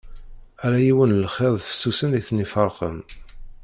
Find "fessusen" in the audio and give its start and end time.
1.67-2.17